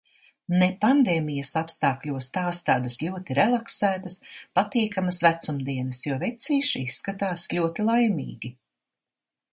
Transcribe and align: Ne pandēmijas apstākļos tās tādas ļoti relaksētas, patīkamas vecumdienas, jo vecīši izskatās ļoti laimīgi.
Ne 0.61 0.67
pandēmijas 0.85 1.51
apstākļos 1.59 2.27
tās 2.37 2.61
tādas 2.69 2.97
ļoti 3.03 3.37
relaksētas, 3.41 4.17
patīkamas 4.61 5.23
vecumdienas, 5.27 6.01
jo 6.09 6.19
vecīši 6.27 6.85
izskatās 6.89 7.45
ļoti 7.59 7.91
laimīgi. 7.93 8.55